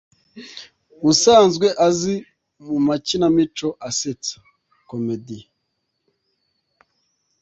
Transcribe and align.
usanzwe 1.11 1.67
azwi 1.87 2.15
mu 2.67 2.77
makinamico 2.87 3.67
asetsa 3.89 4.37
(comédie) 4.89 5.45